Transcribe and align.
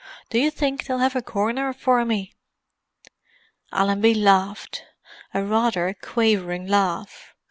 Do 0.31 0.39
you 0.39 0.49
think 0.49 0.87
they'll 0.87 0.97
have 0.97 1.15
a 1.15 1.21
corner 1.21 1.71
for 1.73 2.03
me?" 2.05 2.33
Allenby 3.71 4.15
laughed—a 4.15 5.43
rather 5.43 5.95
quavering 6.01 6.65
laugh. 6.65 7.35